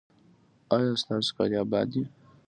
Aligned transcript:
ایا 0.75 0.91
ستاسو 1.01 1.29
کلی 1.37 1.57
اباد 1.63 1.87
دی؟ 1.91 2.01